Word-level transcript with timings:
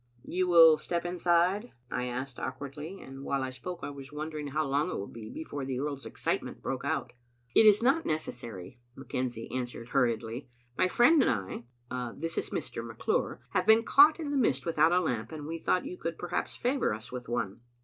"You 0.25 0.47
will 0.47 0.79
step 0.79 1.05
inside?" 1.05 1.73
I 1.91 2.05
asked 2.05 2.39
awkwardly, 2.39 2.99
and 3.01 3.23
while 3.23 3.43
I 3.43 3.51
spoke 3.51 3.81
I 3.83 3.91
was 3.91 4.11
wondering 4.11 4.47
how 4.47 4.65
long 4.65 4.89
it 4.89 4.97
would 4.99 5.13
be 5.13 5.29
before 5.29 5.63
the 5.63 5.79
earl's 5.79 6.07
excitement 6.07 6.59
broke 6.63 6.83
out. 6.83 7.13
"It 7.53 7.67
is 7.67 7.83
not 7.83 8.03
necessary," 8.03 8.79
McKenzie 8.97 9.53
answered 9.55 9.89
hurriedly. 9.89 10.49
"My 10.75 10.87
friend 10.87 11.21
and 11.21 11.65
I 11.93 12.13
(this 12.17 12.35
is 12.39 12.49
Mr. 12.49 12.83
McClure) 12.83 13.41
have 13.51 13.67
been 13.67 13.83
caught 13.83 14.19
in 14.19 14.31
the 14.31 14.37
mist 14.37 14.65
without 14.65 14.91
a 14.91 14.99
lamp, 14.99 15.31
and 15.31 15.45
we 15.45 15.59
thought 15.59 15.85
you 15.85 15.97
could 15.99 16.17
perhaps 16.17 16.55
favor 16.55 16.95
us 16.95 17.11
with 17.11 17.29
one." 17.29 17.61